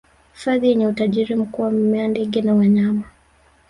[0.33, 3.03] hifadhi yenye utajiri mkubwa wa mimea ndege na wanyama